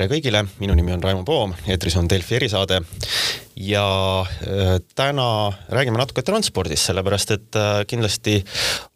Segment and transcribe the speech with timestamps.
[0.00, 2.78] tere kõigile, minu nimi on Raimo Poom, eetris on Delfi erisaade
[3.60, 8.38] ja äh, täna räägime natuke transpordist, sellepärast et äh, kindlasti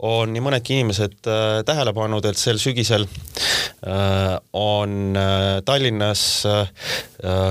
[0.09, 3.07] on nii mõnedki inimesed äh, tähele pannud, et sel sügisel
[3.85, 5.17] on
[5.67, 6.23] Tallinnas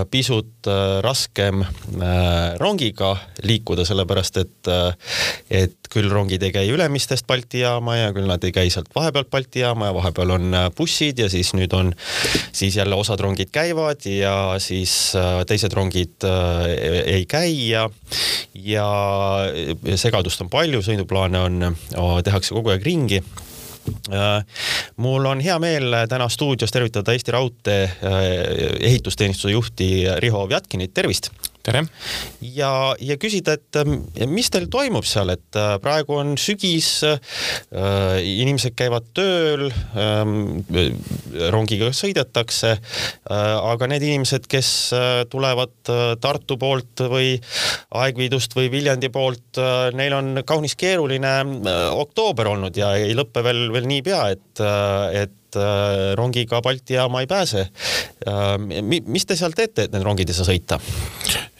[0.09, 0.69] pisut
[1.05, 1.61] raskem
[2.57, 3.11] rongiga
[3.45, 4.69] liikuda, sellepärast et,
[5.53, 9.29] et küll rongid ei käi Ülemistest Balti jaama ja küll nad ei käi sealt vahepealt
[9.29, 11.93] Balti jaama ja vahepeal on bussid ja siis nüüd on,
[12.49, 15.13] siis jälle osad rongid käivad ja siis
[15.49, 16.25] teised rongid
[17.05, 17.87] ei käi ja,
[18.55, 18.87] ja
[19.99, 21.75] segadust on palju, sõiduplaane on,
[22.25, 23.21] tehakse kogu aeg ringi
[24.11, 24.43] äh,
[25.03, 28.19] mul on hea meel täna stuudios tervitada Eesti Raudtee äh,
[28.91, 29.89] ehitusteenistuse juhti
[30.23, 31.31] Riho Vjatkinit, tervist!
[31.63, 31.83] Tere!
[32.43, 37.19] ja, ja küsida, et ähm, mis teil toimub seal, et äh, praegu on sügis äh,,
[38.19, 39.69] inimesed käivad tööl
[39.99, 40.63] ähm,,
[41.53, 47.37] rongiga sõidetakse äh,, aga need inimesed, kes äh, tulevad äh, Tartu poolt või
[48.03, 53.45] Aegviidust või Viljandi poolt äh,, neil on kaunis keeruline äh, oktoober olnud ja ei lõppe
[53.45, 55.23] veel, veel niipea, et äh,,
[55.53, 57.67] et äh, rongiga Balti jaama ei pääse.
[58.83, 60.79] mis te seal teete, et need rongid ei saa sõita?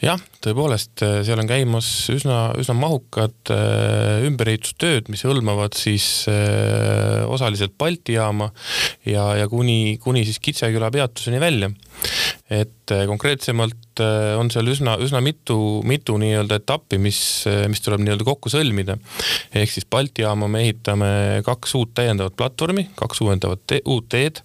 [0.04, 7.24] jah, tõepoolest, äh, seal on käimas üsna, üsna mahukad äh, ümberehitustööd, mis hõlmavad siis äh,
[7.28, 8.50] osaliselt Balti jaama
[9.06, 11.70] ja, ja kuni, kuni siis Kitseküla peatuseni välja.
[12.50, 15.56] et äh, konkreetsemalt äh, on seal üsna, üsna mitu,
[15.86, 17.18] mitu nii-öelda etappi, mis,
[17.50, 18.96] äh, mis tuleb nii-öelda kokku sõlmida.
[19.54, 21.10] ehk siis Balti jaama me ehitame
[21.46, 24.40] kaks uut täiendavat platvormi, kaks uuendavat te uut teed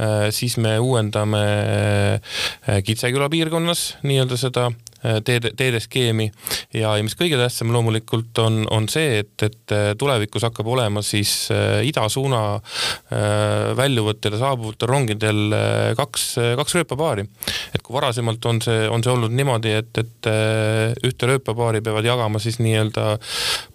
[0.00, 1.44] äh,, siis me uuendame
[2.84, 4.68] Kitseküla piirkonnas nii-öelda seda
[5.24, 6.28] teede, teedeskeemi
[6.74, 11.02] ja, ja mis kõige tähtsam loomulikult on, on see, et, et äh, tulevikus hakkab olema
[11.06, 12.40] siis äh, idasuuna
[13.78, 15.54] väljuvatel ja saabuvatel rongidel
[15.96, 16.24] kaks,
[16.58, 17.24] kaks rööpapaari.
[17.74, 20.28] et kui varasemalt on see, on see olnud niimoodi, et, et
[21.08, 23.06] ühte rööpapaari peavad jagama siis nii-öelda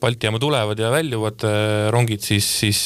[0.02, 1.46] Balti jaama tulevad ja väljuvad
[1.94, 2.84] rongid, siis, siis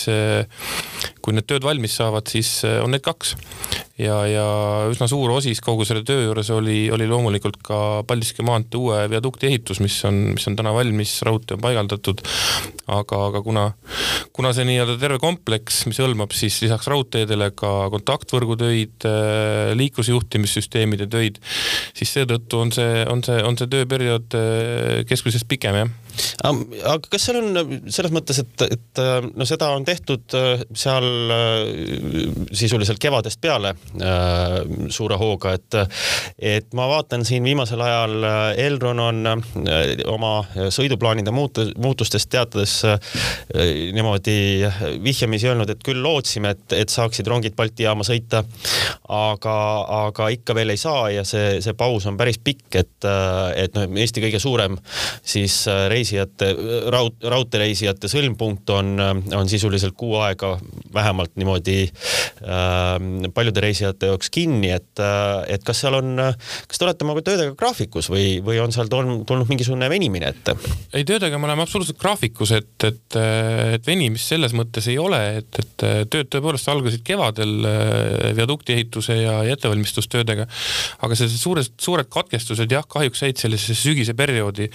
[1.27, 3.33] kui need tööd valmis saavad, siis on neid kaks
[3.99, 4.45] ja, ja
[4.88, 9.49] üsna suur osis kogu selle töö juures oli, oli loomulikult ka Paldiski maantee uue viadukti
[9.49, 12.23] ehitus, mis on, mis on täna valmis, raudtee on paigaldatud.
[12.88, 13.65] aga, aga kuna,
[14.31, 19.09] kuna see nii-öelda terve kompleks, mis hõlmab siis lisaks raudteedele ka kontaktvõrgutöid,
[19.81, 21.41] liiklusjuhtimissüsteemide töid,
[21.97, 24.39] siis seetõttu on see, on see, on see tööperiood
[25.11, 25.95] keskmisest pikem, jah
[26.44, 29.03] aga kas seal on selles mõttes, et, et
[29.38, 34.57] no seda on tehtud äh, seal äh, sisuliselt kevadest peale äh,
[34.94, 35.77] suure hooga, et,
[36.38, 38.16] et ma vaatan siin viimasel ajal
[38.57, 39.22] Elron on
[40.09, 40.31] oma
[40.73, 42.79] sõiduplaanide muutu-, muutustest teatades
[43.53, 44.38] niimoodi
[45.03, 48.44] vihjamisi öelnud, et küll lootsime, et, et saaksid rongid Balti jaama sõita,
[49.13, 49.56] aga,
[50.07, 53.09] aga ikka veel ei saa ja see, see paus on päris pikk, et,
[53.57, 54.77] et noh, Eesti kõige suurem
[55.25, 56.51] siis reis reisijate,
[56.91, 58.95] raud, raudteereisijate sõlmpunkt on,
[59.35, 60.56] on sisuliselt kuu aega
[60.94, 65.01] vähemalt niimoodi äh, paljude reisijate jaoks kinni, et,
[65.47, 66.16] et kas seal on,
[66.68, 70.56] kas te olete oma töödega graafikus või, või on seal tulnud, tulnud mingisugune venimine ette?
[70.94, 73.19] ei, töödega me oleme absoluutselt graafikus, et, et,
[73.78, 79.19] et venimist selles mõttes ei ole, et, et tööd tõepoolest algasid kevadel äh, viadukti ehituse
[79.19, 80.47] ja, ja ettevalmistustöödega,
[81.03, 84.69] aga sellised suured, suured katkestused jah, kahjuks jäid sellisesse sügise perioodi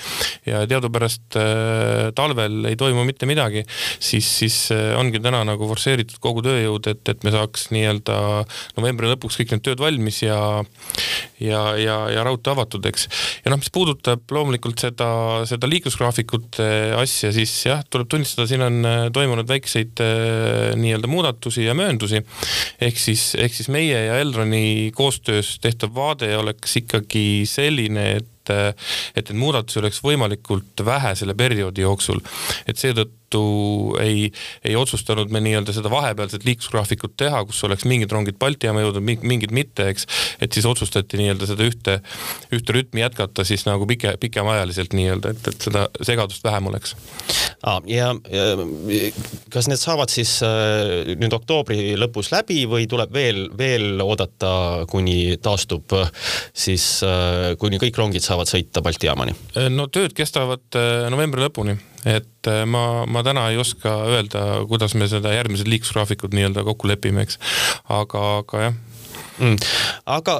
[0.46, 3.64] ja teadupärast sest äh, talvel ei toimu mitte midagi,
[4.00, 8.44] siis, siis äh, ongi täna nagu forsseeritud kogu tööjõud, et, et me saaks nii-öelda
[8.76, 10.62] novembri lõpuks kõik need tööd valmis ja
[11.42, 13.08] ja, ja, ja raudtee avatud, eks.
[13.44, 16.68] ja noh, mis puudutab loomulikult seda, seda liiklusgraafikute
[16.98, 20.02] asja, siis jah, tuleb tunnistada, siin on äh, toimunud väikseid
[20.78, 22.22] nii-öelda muudatusi ja mööndusi.
[22.80, 28.76] ehk siis, ehk siis meie ja Elroni koostöös tehtav vaade oleks ikkagi selline, et et,
[29.16, 32.20] et neid muudatusi oleks võimalikult vähe selle perioodi jooksul.
[32.66, 34.30] et seetõttu seetõttu ei,
[34.64, 39.04] ei otsustanud me nii-öelda seda vahepealset liiklusgraafikut teha, kus oleks mingid rongid Balti jaama jõudnud,
[39.22, 40.06] mingid mitte, eks.
[40.40, 41.98] et siis otsustati nii-öelda seda ühte,
[42.52, 46.96] ühte rütmi jätkata siis nagu pike, pikemaajaliselt nii-öelda, et, et seda segadust vähem oleks
[47.62, 47.80] ah,.
[47.86, 48.44] ja, ja
[49.52, 55.38] kas need saavad siis äh, nüüd oktoobri lõpus läbi või tuleb veel, veel oodata, kuni
[55.42, 55.96] taastub
[56.52, 59.36] siis äh,, kuni kõik rongid saavad sõita Balti jaamani?
[59.72, 64.96] no tööd kestavad äh, novembri lõpuni et äh, ma, ma täna ei oska öelda, kuidas
[64.98, 67.38] me seda järgmised liiklusgraafikud nii-öelda kokku lepime, eks.
[67.88, 68.80] aga, aga jah
[69.42, 69.56] mm..
[70.14, 70.38] aga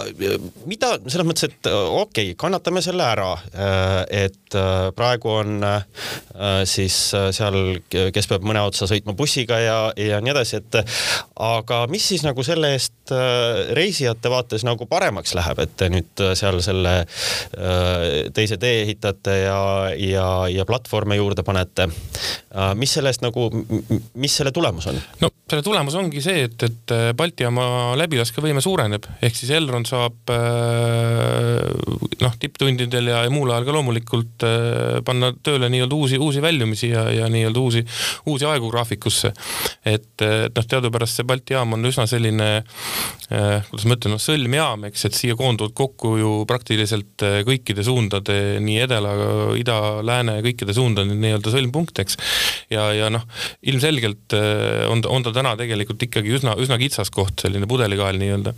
[0.71, 3.33] mida selles mõttes, et okei okay,, kannatame selle ära,
[4.13, 4.57] et
[4.97, 5.65] praegu on
[6.69, 6.97] siis
[7.37, 7.59] seal,
[7.89, 10.81] kes peab mõne otsa sõitma bussiga ja, ja nii edasi, et
[11.43, 13.13] aga mis siis nagu selle eest
[13.77, 16.95] reisijate vaates nagu paremaks läheb, et te nüüd seal selle
[18.37, 19.61] teise tee ehitate ja,
[19.97, 21.89] ja, ja platvorme juurde panete.
[22.77, 23.49] mis selle eest nagu,
[24.15, 25.01] mis selle tulemus on?
[25.21, 28.92] no selle tulemus ongi see, et, et Balti jaama läbilaskevõime suureneb,
[29.23, 30.33] ehk siis Elron saab
[32.23, 34.47] noh, tipptundidel ja muul ajal ka loomulikult
[35.07, 37.85] panna tööle nii-öelda uusi, uusi väljumisi ja, ja nii-öelda uusi,
[38.31, 39.33] uusi aegu graafikusse.
[39.85, 42.51] et, et noh, teadupärast see Balti jaam on üsna selline
[43.33, 48.79] kuidas ma ütlen, noh sõlmjaam, eks, et siia koonduvad kokku ju praktiliselt kõikide suundade, nii
[48.85, 49.13] edela,
[49.59, 52.19] ida, lääne, kõikide suundade nii-öelda sõlmpunkt, eks.
[52.73, 53.25] ja, ja noh,
[53.69, 54.37] ilmselgelt
[54.91, 58.55] on, on ta täna tegelikult ikkagi üsna, üsna kitsas koht, selline pudelikael nii-öelda.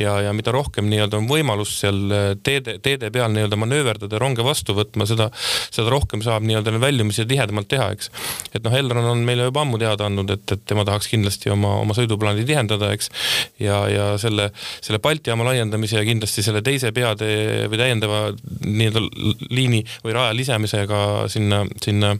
[0.00, 2.00] Ja, ja mida rohkem nii-öelda on võimalus seal
[2.44, 5.30] teede, teede peal nii-öelda manööverdada, ronge vastu võtma, seda,
[5.74, 8.10] seda rohkem saab nii-öelda väljumisi tihedamalt teha, eks.
[8.54, 11.76] et noh, Elron on meile juba ammu teada andnud, et, et tema tahaks kindlasti oma,
[11.82, 13.10] oma sõiduplaani tihendada, eks.
[13.62, 14.50] ja, ja selle,
[14.84, 18.24] selle Balti jaama laiendamise ja kindlasti selle teise peatee või täiendava
[18.64, 19.04] nii-öelda
[19.50, 21.00] liini või raja lisamisega
[21.32, 22.14] sinna, sinna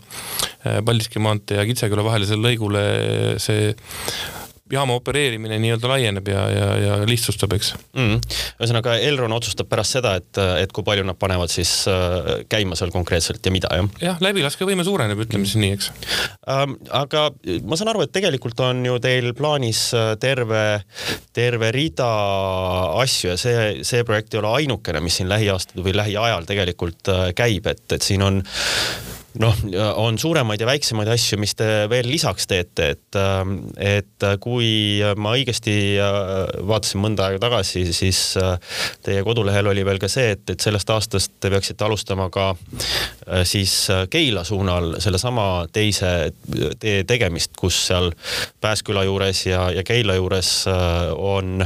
[0.84, 2.84] Paldiski maantee ja Kitseküla vahelisele lõigule
[3.42, 3.74] see
[4.72, 8.22] jaama opereerimine nii-öelda laieneb ja, ja, ja lihtsustab, eks mm..
[8.62, 12.92] ühesõnaga Elron otsustab pärast seda, et, et kui palju nad panevad siis äh, käima seal
[12.94, 13.90] konkreetselt ja mida, jah?
[14.00, 15.90] jah, läbilaskevõime suureneb, ütleme siis nii, eks
[16.48, 16.78] ähm,.
[16.96, 17.26] aga
[17.68, 20.64] ma saan aru, et tegelikult on ju teil plaanis äh, terve,
[21.36, 22.08] terve rida
[23.02, 27.26] asju ja see, see projekt ei ole ainukene, mis siin lähiaastal või lähiajal tegelikult äh,
[27.36, 28.40] käib, et, et siin on
[29.42, 29.56] noh,
[29.96, 35.34] on suuremaid ja väiksemaid asju, mis te veel lisaks teete, et, ähm, et kui ma
[35.38, 36.18] õigesti äh,
[36.68, 38.54] vaatasin mõnda aega tagasi, siis äh,
[39.04, 43.42] teie kodulehel oli veel ka see, et, et sellest aastast te peaksite alustama ka äh,
[43.48, 43.74] siis
[44.10, 46.14] Keila suunal sellesama teise
[46.80, 48.12] tee tegemist, kus seal
[48.60, 50.52] Pääsküla juures ja, ja Keila juures
[51.16, 51.64] on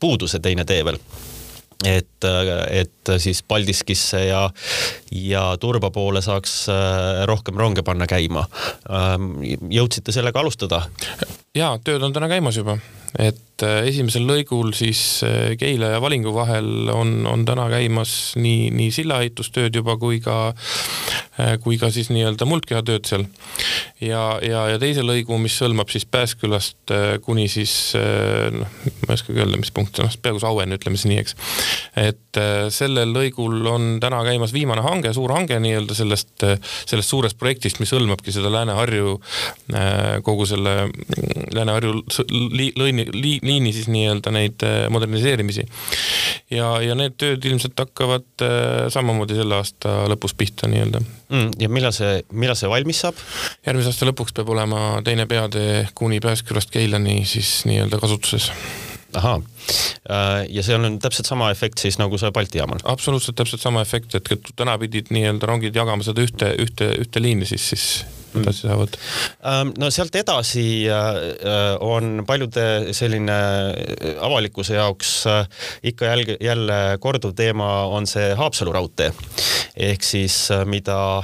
[0.00, 0.98] puudu see teine tee veel
[1.88, 2.26] et,
[2.70, 4.42] et siis Paldiskisse ja,
[5.12, 8.46] ja Turba poole saaks äh, rohkem ronge panna käima.
[8.90, 9.34] Ähm,
[9.70, 10.84] jõudsite sellega alustada?
[11.54, 12.78] ja tööd on täna käimas juba,
[13.20, 18.70] et äh, esimesel lõigul siis äh, Keila ja Valingu vahel on, on täna käimas nii,
[18.72, 20.54] nii sillaehitustööd juba kui ka,
[21.40, 23.26] äh, kui ka siis nii-öelda muldkehatööd seal.
[24.00, 26.92] ja, ja, ja teise lõigu, mis hõlmab siis Pääskülast
[27.24, 31.08] kuni siis noh, ma ei oskagi öelda, mis punkt see on, peaaegu Saueni, ütleme siis
[31.12, 31.36] nii, eks.
[32.00, 32.40] et
[32.74, 36.34] sellel lõigul on täna käimas viimane hange, suur hange nii-öelda sellest,
[36.88, 39.14] sellest suurest projektist, mis hõlmabki seda Lääne-Harju
[40.26, 40.74] kogu selle
[41.54, 42.02] Lääne-Harju
[42.76, 45.66] lõini, li, liini siis nii-öelda neid äh, moderniseerimisi.
[46.50, 51.50] ja, ja need tööd ilmselt hakkavad äh, samamoodi selle aasta lõpus pihta nii-öelda mm,.
[51.62, 53.18] ja millal see, millal see valmis saab?
[53.66, 58.50] järgmise aasta lõpuks peab olema teine peatee kuni Pääskülast Keilani siis nii-öelda kasutuses
[59.16, 59.42] ahaa,
[60.10, 62.80] äh, ja see on täpselt sama efekt siis nagu see Balti jaamal?
[62.84, 67.48] absoluutselt täpselt sama efekt, et täna pidid nii-öelda rongid jagama seda ühte, ühte, ühte liini
[67.48, 67.86] siis, siis
[68.40, 68.96] edasi saavad?
[69.46, 73.36] Ähm, no sealt edasi äh, on paljude selline
[73.72, 75.46] äh, avalikkuse jaoks äh,
[75.92, 79.12] ikka jälle, jälle korduv teema on see Haapsalu raudtee.
[79.76, 80.34] ehk siis
[80.68, 81.22] mida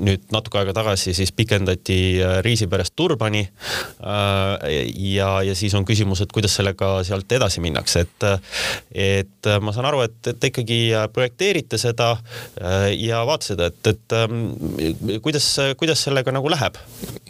[0.00, 3.42] nüüd natuke aega tagasi siis pikendati Riisiperest Turbani.
[4.96, 8.26] ja, ja siis on küsimus, et kuidas sellega sealt edasi minnakse, et,
[8.94, 10.80] et ma saan aru, et te ikkagi
[11.12, 12.14] projekteerite seda
[12.96, 16.78] ja vaatasite, et, et ähm, kuidas, kuidas sellega nagu läheb?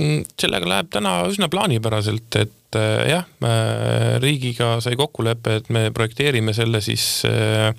[0.00, 3.26] Mm, sellega läheb täna üsna plaanipäraselt, et äh, jah,
[4.22, 7.74] riigiga sai kokkulepe, et me projekteerime selle siis äh,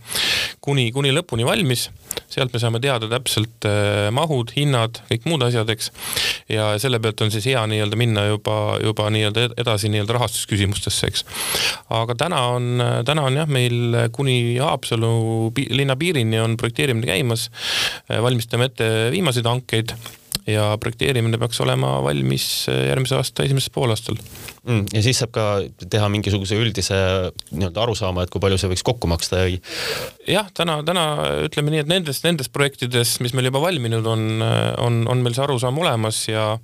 [0.61, 1.89] kuni, kuni lõpuni valmis.
[2.31, 5.91] sealt me saame teada täpselt äh, mahud, hinnad, kõik muud asjad, eks.
[6.51, 11.25] ja selle pealt on siis hea nii-öelda minna juba, juba nii-öelda edasi nii-öelda rahastusküsimustesse, eks.
[11.89, 17.49] aga täna on, täna on jah, meil kuni Haapsalu linna piirini on projekteerimine käimas.
[18.11, 19.95] valmistame ette viimaseid hankeid
[20.47, 24.85] ja projekteerimine peaks olema valmis äh, järgmise aasta esimesel poolaastal mm,.
[24.93, 25.45] ja siis saab ka
[25.89, 26.97] teha mingisuguse üldise
[27.51, 29.51] nii-öelda arusaama, et kui palju see võiks kokku maksta ja
[30.29, 31.05] jah, täna, täna
[31.47, 34.45] ütleme nii, et nendes, nendes projektides, mis meil juba valminud on,
[34.81, 36.55] on, on meil see arusaam olemas ja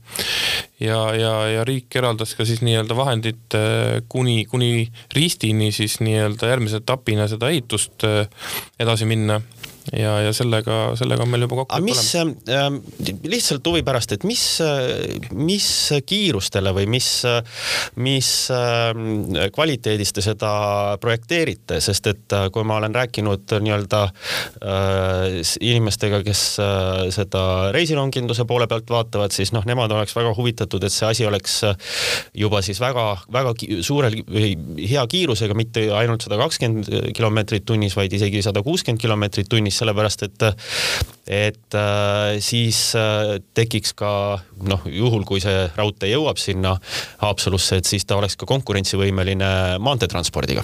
[0.80, 6.52] ja, ja, ja riik eraldas ka siis nii-öelda vahendid äh, kuni, kuni Ristini siis nii-öelda
[6.52, 8.26] järgmise etapina seda ehitust äh,
[8.80, 9.42] edasi minna
[9.94, 12.80] ja, ja sellega, sellega on meil juba kokku mis äh,,
[13.28, 14.44] lihtsalt huvi pärast, et mis,
[15.38, 15.70] mis
[16.08, 17.12] kiirustele või mis,
[18.04, 20.52] mis äh, kvaliteedis te seda
[21.02, 27.44] projekteerite, sest et äh, kui ma olen rääkinud nii-öelda äh, inimestega, kes äh, seda
[27.76, 31.60] reisironginduse poole pealt vaatavad, siis noh, nemad oleks väga huvitatud, et see asi oleks
[32.38, 33.54] juba siis väga-väga
[33.86, 34.54] suurel või
[34.88, 40.28] hea kiirusega, mitte ainult sada kakskümmend kilomeetrit tunnis, vaid isegi sada kuuskümmend kilomeetrit tunnis, sellepärast
[40.28, 40.48] et
[41.28, 44.12] et äh, siis äh, tekiks ka
[44.64, 46.78] noh, juhul kui see raudtee jõuab sinna
[47.24, 49.50] Haapsalusse, et siis ta oleks ka konkurentsivõimeline
[49.84, 50.64] maanteetranspordiga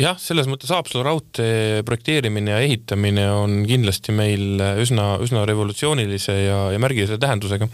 [0.00, 6.58] jah, selles mõttes Haapsalu raudtee projekteerimine ja ehitamine on kindlasti meil üsna, üsna revolutsioonilise ja,
[6.74, 7.68] ja märgilise tähendusega.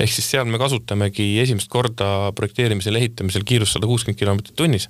[0.00, 4.88] ehk siis seal me kasutamegi esimest korda projekteerimisel, ehitamisel kiirust sada kuuskümmend kilomeetrit tunnis.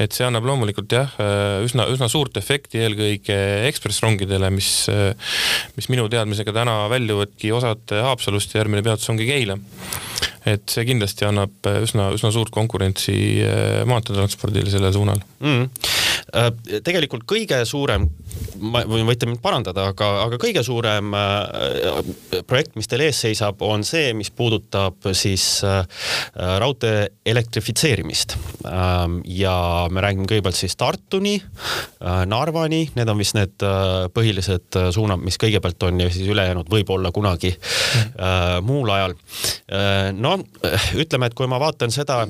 [0.00, 1.12] et see annab loomulikult jah,
[1.66, 4.72] üsna, üsna suurt efekti eelkõige ekspressrongidele, mis,
[5.76, 9.58] mis minu teadmisega täna väljuvadki osad Haapsalust ja järgmine peatus ongi Keila
[10.48, 13.14] et see kindlasti annab üsna, üsna suurt konkurentsi
[13.88, 15.22] maanteetranspordile sellel suunal.
[15.42, 15.68] Mm..
[16.32, 18.06] Tegelikult kõige suurem,
[18.64, 21.98] ma, või võite mind parandada, aga, aga kõige suurem äh,
[22.48, 25.82] projekt, mis teil ees seisab, on see, mis puudutab siis äh,
[26.62, 28.36] raudtee elektrifitseerimist
[28.68, 29.20] ähm,.
[29.28, 29.52] ja
[29.92, 35.36] me räägime kõigepealt siis Tartuni äh,, Narvani, need on vist need äh, põhilised suunad, mis
[35.40, 39.16] kõigepealt on ja siis ülejäänud võib-olla kunagi äh, muul ajal
[39.68, 40.38] äh, no
[40.96, 42.22] ütleme, et kui ma vaatan seda,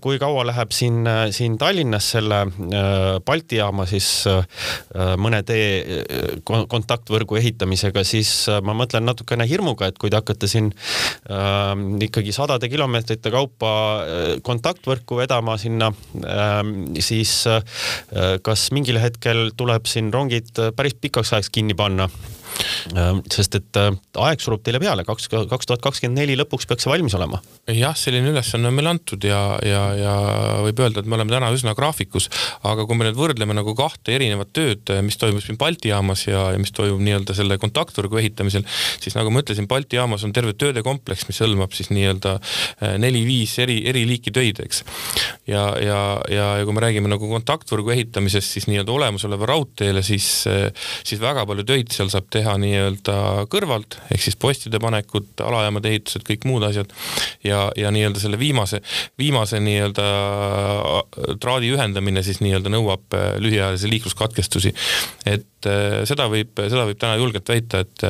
[0.00, 1.02] kui kaua läheb siin,
[1.34, 4.44] siin Tallinnas selle äh, Balti jaama siis äh,
[5.20, 6.02] mõne tee
[6.46, 11.72] kontaktvõrgu ehitamisega, siis äh, ma mõtlen natukene hirmuga, et kui te hakkate siin äh,
[12.06, 13.72] ikkagi sadade kilomeetrite kaupa
[14.46, 15.88] kontaktvõrku vedama sinna,
[17.02, 17.32] siis
[18.46, 22.06] kas mingil hetkel tuleb siin rongid päris pikaks ajaks kinni panna?
[22.06, 22.35] Äh,
[23.32, 23.90] sest et äh,
[24.22, 27.40] aeg surub teile peale, kaks, kaks tuhat kakskümmend neli lõpuks peaks see valmis olema.
[27.72, 30.14] jah, selline ülesanne on meile antud ja, ja, ja
[30.66, 32.28] võib öelda, et me oleme täna üsna graafikus,
[32.66, 36.46] aga kui me nüüd võrdleme nagu kahte erinevat tööd, mis toimub siin Balti jaamas ja,
[36.54, 38.66] ja mis toimub nii-öelda selle kontaktvõrgu ehitamisel,
[39.02, 42.96] siis nagu ma ütlesin, Balti jaamas on terve tööde kompleks, mis hõlmab siis nii-öelda äh,
[43.02, 44.84] neli-viis eri, eri liiki töid, eks.
[45.50, 50.28] ja, ja, ja, ja kui me räägime nagu kontaktvõrgu ehitamisest, siis nii-öelda olemasoleva raudteele, siis,
[51.06, 53.16] siis väga palju töid seal saab teha teha nii-öelda
[53.50, 56.92] kõrvalt, ehk siis postide panekud, alajaamade ehitused, kõik muud asjad.
[57.44, 58.80] ja, ja nii-öelda selle viimase,
[59.18, 64.74] viimase nii-öelda äh, traadi ühendamine siis nii-öelda nõuab äh, lühiajalisi liikluskatkestusi.
[65.26, 68.04] et äh, seda võib, seda võib täna julgelt väita, et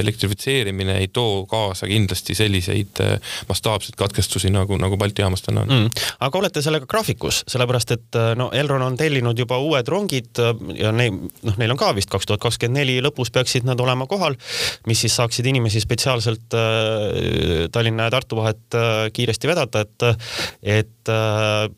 [0.00, 3.00] elektrifitseerimine ei too kaasa kindlasti selliseid
[3.48, 6.04] mastaapseid katkestusi nagu, nagu Balti jaamas täna on mm..
[6.26, 10.42] aga olete sellega graafikus, sellepärast et no Elron on tellinud juba uued rongid
[10.76, 11.16] ja neil,
[11.46, 14.36] noh, neil on ka vist kaks tuhat kakskümmend neli lõpus peaksid nad olema kohal,
[14.88, 20.06] mis siis saaksid inimesi spetsiaalselt äh, Tallinna ja Tartu vahet äh, kiiresti vedada, et,
[20.62, 21.68] et äh,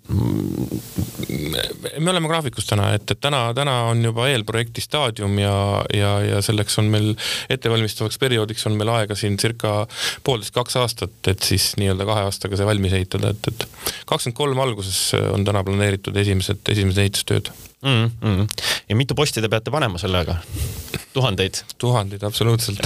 [1.99, 5.57] me oleme graafikus täna, et, et täna, täna on juba eelprojekti staadium ja,
[5.95, 7.13] ja, ja selleks on meil
[7.53, 9.83] ettevalmistavaks perioodiks on meil aega siin circa
[10.25, 13.69] poolteist, kaks aastat, et siis nii-öelda kahe aastaga see valmis ehitada, et, et
[14.07, 18.11] kakskümmend kolm alguses on täna planeeritud esimesed, esimesed ehitustööd mm.
[18.21, 18.49] -hmm.
[18.89, 20.37] ja mitu posti te peate panema sellega?
[21.13, 21.65] tuhandeid?
[21.79, 22.81] tuhandeid, absoluutselt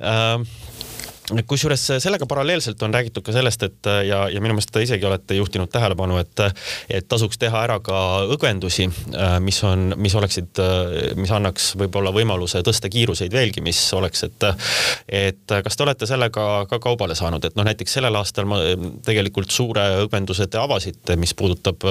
[0.00, 0.46] uh,
[1.46, 5.36] kusjuures sellega paralleelselt on räägitud ka sellest, et ja, ja minu meelest te isegi olete
[5.38, 6.42] juhtinud tähelepanu, et,
[6.90, 8.00] et tasuks teha ära ka
[8.34, 8.88] õgvendusi,
[9.44, 10.60] mis on, mis oleksid,
[11.20, 14.48] mis annaks võib-olla võimaluse tõsta kiiruseid veelgi, mis oleks, et,
[15.22, 18.60] et kas te olete sellega ka kaubale saanud, et noh, näiteks sellel aastal ma
[19.06, 21.86] tegelikult suure õgvenduse te avasite, mis puudutab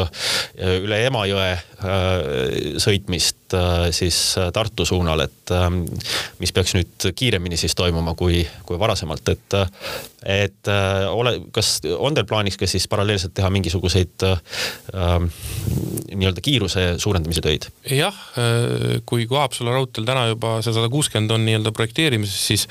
[0.59, 1.51] üle Emajõe
[2.81, 3.38] sõitmist
[3.95, 4.17] siis
[4.53, 5.53] Tartu suunal, et
[6.39, 9.57] mis peaks nüüd kiiremini siis toimuma kui, kui varasemalt et,
[10.25, 14.41] et äh, ole, kas on teil plaanis ka siis paralleelselt teha mingisuguseid äh,
[16.13, 17.69] nii-öelda kiiruse suurendamise töid?
[17.89, 22.67] jah, äh, kui Haapsalu raudteel täna juba see sada kuuskümmend on nii-öelda projekteerimises, siis,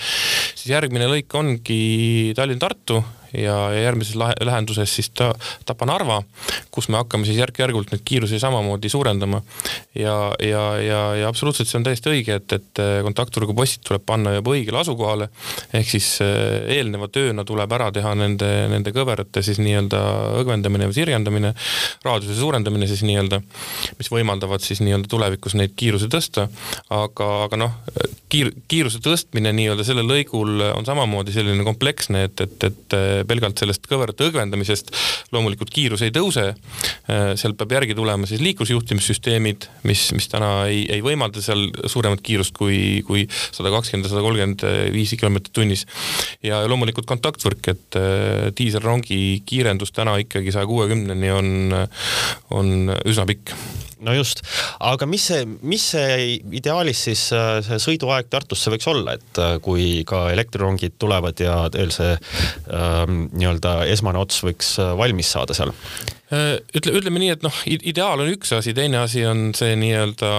[0.54, 5.32] siis järgmine lõik ongi Tallinn-Tartu ja, ja järgmises lähenduses siis ta,
[5.68, 6.22] Tapa-Narva,
[6.70, 9.42] kus me hakkame siis järk-järgult neid kiirusi samamoodi suurendama.
[9.94, 14.34] ja, ja, ja, ja absoluutselt see on täiesti õige, et, et kontaktvõrgu postid tuleb panna
[14.36, 15.28] juba õigele asukohale.
[15.72, 20.02] ehk siis eh, eelneva tööna tuleb ära teha nende, nende kõverate siis nii-öelda
[20.42, 21.54] õgvendamine või sirgendamine,
[22.04, 23.42] raadiuse suurendamine siis nii-öelda,
[23.98, 26.48] mis võimaldavad siis nii-öelda tulevikus neid kiirusi tõsta.
[26.94, 27.76] aga, aga noh,
[28.32, 33.86] kiir, kiiruse tõstmine nii-öelda sellel lõigul on samamoodi selline kompleksne, et, et, et pelgalt sellest
[33.88, 34.92] kõverate õgvendamisest
[35.32, 36.52] loomulikult kiirus ei tõuse.
[37.08, 42.54] sealt peab järgi tulema siis liiklusjuhtimissüsteemid, mis, mis täna ei, ei võimalda seal suuremat kiirust
[42.56, 45.86] kui, kui sada kakskümmend ja sada kolmkümmend viis kilomeetrit tunnis.
[46.42, 48.00] ja loomulikult kontaktvõrk, et
[48.58, 51.52] diiselrongi kiirendus täna ikkagi saja kuuekümneni on,
[52.54, 53.56] on üsna pikk
[54.04, 54.42] no just,
[54.84, 59.56] aga mis see, mis see ideaalis siis äh, see sõiduaeg Tartusse võiks olla, et äh,
[59.64, 65.56] kui ka elektrirongid tulevad ja teil see ähm, nii-öelda esmane ots võiks äh, valmis saada
[65.56, 65.74] seal?
[66.28, 70.32] Ütle, ütleme nii, et noh, ideaal on üks asi, teine asi on see nii-öelda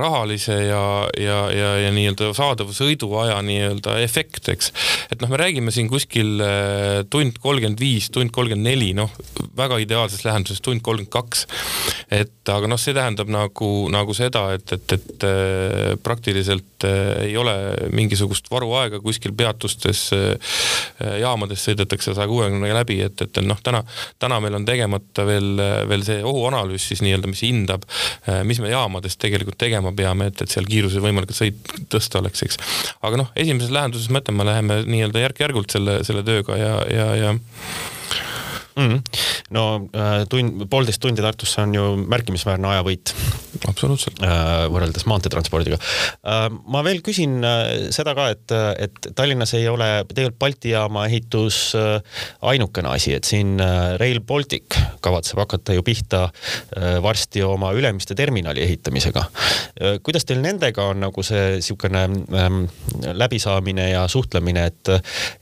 [0.00, 0.84] rahalise ja,
[1.20, 4.72] ja, ja, ja nii-öelda saadava sõiduaja nii-öelda efekt, eks.
[5.12, 6.40] et noh, me räägime siin kuskil
[7.12, 9.12] tund kolmkümmend viis, tund kolmkümmend neli, noh,
[9.58, 11.46] väga ideaalses lähenduses tund kolmkümmend kaks.
[12.10, 17.36] et aga noh, see tähendab nagu, nagu seda, et, et, et äh, praktiliselt äh, ei
[17.40, 17.54] ole
[17.94, 20.56] mingisugust varuaega kuskil peatustes, äh,
[21.20, 23.82] jaamades sõidetakse saja kuuekümnega läbi, et, et noh, täna,
[24.22, 25.50] täna meil on tegemata veel,
[25.90, 27.86] veel see ohuanalüüs siis nii-öelda, mis hindab,
[28.48, 32.60] mis me jaamades tegelikult tegema peame, et, et seal kiiruse võimalikult sõit tõsta oleks, eks.
[33.06, 37.08] aga noh, esimeses lähenduses ma ütlen, me läheme nii-öelda järk-järgult selle, selle tööga ja, ja,
[37.18, 37.34] ja
[38.76, 38.88] mm.
[38.88, 39.00] -hmm.
[39.50, 43.14] no äh, tund, poolteist tundi Tartusse on ju märkimisväärne ajavõit.
[43.68, 44.66] absoluutselt äh,.
[44.72, 46.48] võrreldes maanteetranspordiga äh,.
[46.66, 47.40] ma veel küsin
[47.90, 51.74] seda ka, et, et Tallinnas ei ole tegelikult Balti jaama ehitus
[52.40, 53.58] ainukene asi, et siin
[54.00, 56.28] Rail Baltic kavatseb hakata ju pihta
[57.02, 59.24] varsti oma Ülemiste terminali ehitamisega
[60.02, 62.02] kuidas teil nendega on nagu see niisugune
[62.36, 62.64] ähm,
[63.12, 64.90] läbisaamine ja suhtlemine, et,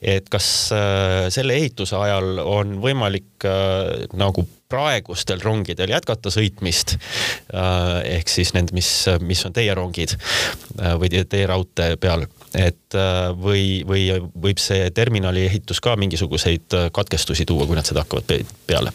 [0.03, 6.99] et kas äh, selle ehituse ajal on võimalik võimalik äh, nagu praegustel rongidel jätkata sõitmist
[7.55, 8.19] äh,.
[8.19, 12.95] ehk siis need, mis, mis on teie rongid äh, või teie raudtee peal, et
[13.37, 18.29] või, või võib see terminali ehitus ka mingisuguseid katkestusi tuua, kui nad seda hakkavad
[18.69, 18.93] peale?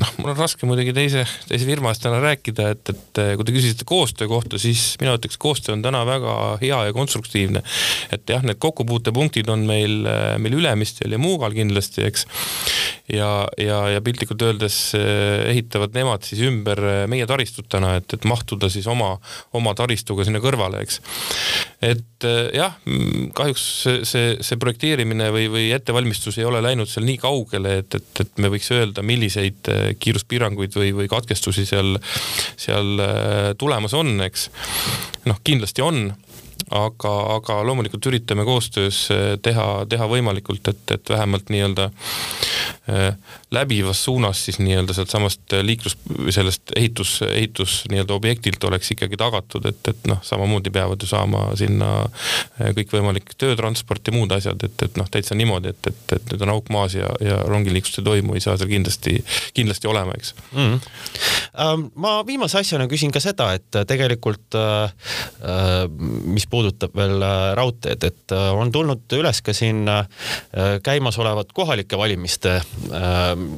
[0.00, 3.54] noh, mul on raske muidugi teise, teise firma eest täna rääkida, et, et kui te
[3.54, 7.62] küsisite koostöö kohta, siis mina ütleks, koostöö on täna väga hea ja konstruktiivne.
[8.14, 10.06] et jah, need kokkupuutepunktid on meil,
[10.42, 12.26] meil Ülemistel ja Muugal kindlasti, eks.
[13.12, 18.70] Ja, ja, ja piltlikult öeldes ehitavad nemad siis ümber meie taristut täna, et, et mahtuda
[18.72, 19.14] siis oma,
[19.56, 21.00] oma taristuga sinna kõrvale, eks.
[21.86, 22.74] et jah
[23.36, 23.64] kahjuks
[24.08, 28.42] see, see, projekteerimine või, või ettevalmistus ei ole läinud seal nii kaugele, et, et, et
[28.42, 29.70] me võiks öelda, milliseid
[30.02, 31.98] kiiruspiiranguid või, või katkestusi seal,
[32.58, 33.04] seal
[33.60, 34.50] tulemas on, eks.
[35.28, 36.08] noh, kindlasti on
[36.74, 39.06] aga, aga loomulikult üritame koostöös
[39.42, 42.55] teha, teha võimalikult, et, et vähemalt nii-öelda äh,
[43.50, 45.96] läbivas suunas siis nii-öelda sealtsamast liiklus,
[46.30, 51.48] sellest ehitus, ehitus nii-öelda objektilt oleks ikkagi tagatud, et, et noh, samamoodi peavad ju saama
[51.58, 56.32] sinna äh, kõikvõimalik töötransport ja muud asjad, et, et noh, täitsa niimoodi, et, et, et
[56.32, 59.18] nüüd on auk maas ja, ja rongiliiklust ei toimu, ei saa seal kindlasti,
[59.56, 61.86] kindlasti olema, eks mm.
[62.02, 64.56] ma viimase asjana küsin ka seda, et tegelikult
[66.26, 70.06] mis puudutab veel äh, raudteed, et äh, on tulnud üles ka siin äh,
[70.84, 72.55] käimasolevat kohalike valimiste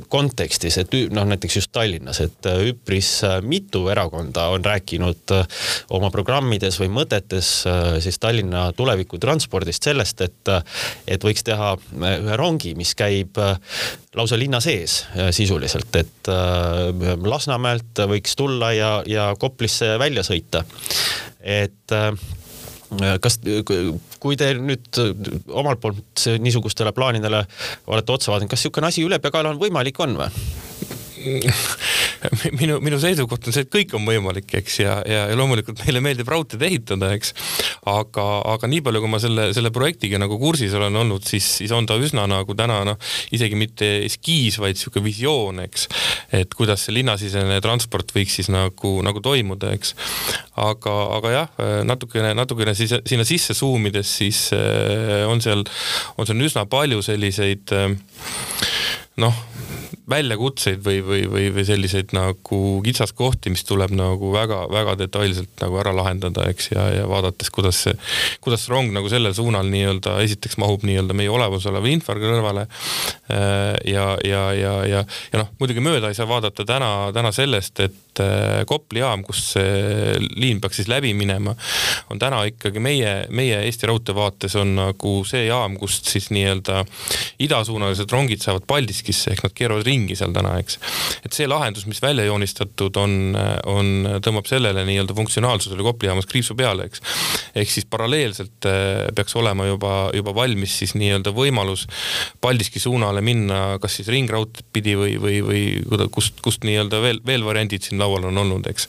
[0.08, 3.10] kontekstis, et noh, näiteks just Tallinnas, et üpris
[3.46, 5.34] mitu erakonda on rääkinud
[5.96, 7.50] oma programmides või mõtetes
[8.04, 10.52] siis Tallinna tulevikutranspordist sellest, et,
[11.08, 13.38] et võiks teha ühe rongi, mis käib
[14.18, 15.02] lausa linna sees
[15.36, 16.32] sisuliselt, et
[17.28, 20.64] Lasnamäelt võiks tulla ja, ja Koplisse välja sõita.
[21.40, 21.94] et
[23.20, 23.38] kas,
[24.22, 25.00] kui te nüüd
[25.48, 27.44] omalt poolt niisugustele plaanidele
[27.86, 30.30] olete otsa vaadanud, kas niisugune asi ülepeakaela on võimalik, on või?
[32.60, 36.02] minu, minu seisukoht on see, et kõik on võimalik, eks, ja, ja, ja loomulikult meile
[36.04, 37.34] meeldib raudteed ehitada, eks.
[37.88, 41.74] aga, aga nii palju, kui ma selle, selle projektiga nagu kursis olen olnud, siis, siis
[41.74, 42.98] on ta üsna nagu täna noh,
[43.34, 45.88] isegi mitte eskiis, vaid sihuke visioon, eks.
[46.40, 49.94] et kuidas see linnasisene transport võiks siis nagu, nagu toimuda, eks.
[50.58, 55.64] aga, aga jah, natukene, natukene siis sinna sisse suumides, siis eh, on seal,
[56.18, 57.96] on seal üsna palju selliseid eh,
[59.18, 59.44] noh
[60.08, 65.92] väljakutseid või, või, või, või selliseid nagu kitsaskohti, mis tuleb nagu väga-väga detailselt nagu ära
[65.96, 67.94] lahendada, eks, ja, ja vaadates, kuidas see,
[68.44, 72.64] kuidas rong nagu sellel suunal nii-öelda esiteks mahub nii-öelda meie olemasoleva infra kõrvale.
[73.28, 77.84] Äh, ja, ja, ja, ja, ja noh, muidugi mööda ei saa vaadata täna, täna sellest,
[77.84, 81.54] et äh, Kopli jaam, kus liin peaks siis läbi minema,
[82.12, 86.82] on täna ikkagi meie, meie Eesti Raudtee vaates on nagu see jaam, kust siis nii-öelda
[87.44, 90.78] idasuunalised rongid saavad Paldiskisse ehk nad keeravad ringi seal täna, eks.
[91.24, 93.36] et see lahendus, mis välja joonistatud on,
[93.68, 93.92] on,
[94.24, 97.02] tõmbab sellele nii-öelda funktsionaalsusele Kopli jaamas kriipsu peale, eks.
[97.58, 101.86] ehk siis paralleelselt äh, peaks olema juba, juba valmis siis nii-öelda võimalus
[102.40, 107.44] Paldiski suunale minna, kas siis ringraudteed pidi või, või, või kust, kust nii-öelda veel, veel
[107.46, 108.88] variandid siin laual on olnud, eks.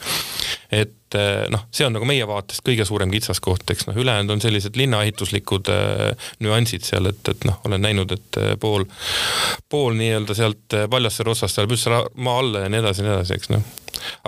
[0.72, 4.42] et Eh, noh, see on nagu meie vaatest kõige suurem kitsaskoht, eks noh, ülejäänud on
[4.44, 8.86] sellised linnaehituslikud äh, nüansid seal, et, et noh, olen näinud, et eh, pool,
[9.74, 13.40] pool nii-öelda sealt Paljassaare otsast läheb üldse maa alla ja nii edasi ja nii edasi,
[13.40, 13.66] eks noh.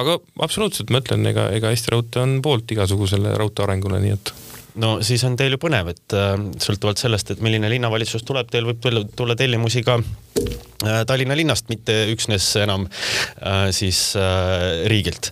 [0.01, 4.33] aga absoluutselt ma ütlen, ega, ega Eesti Raudtee on poolt igasugusele raudtee arengule, nii et
[4.75, 8.67] no siis on teil ju põnev, et äh, sõltuvalt sellest, et milline linnavalitsus tuleb, teil
[8.69, 15.31] võib tulla, tulla tellimusi ka äh, Tallinna linnast, mitte üksnes enam äh, siis äh, riigilt.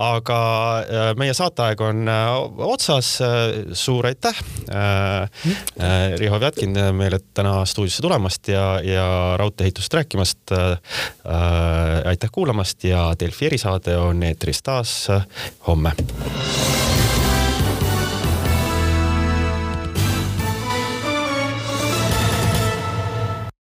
[0.00, 0.40] aga
[0.80, 3.74] äh, meie saateaeg on äh, otsas äh,.
[3.76, 4.36] suur aitäh
[4.70, 5.28] äh,
[5.80, 9.08] äh, Riho Vjatkin meile täna stuudiosse tulemast ja, ja
[9.40, 10.78] raudtee-ehitust rääkimast äh,.
[11.30, 15.26] Äh, aitäh kuulamast ja Delfi erisaade on eetris taas äh,
[15.66, 15.92] homme